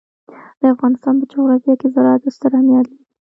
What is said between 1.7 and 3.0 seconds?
کې زراعت ستر اهمیت لري.